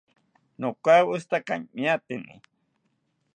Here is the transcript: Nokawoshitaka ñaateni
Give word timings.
Nokawoshitaka 0.59 1.53
ñaateni 1.81 2.33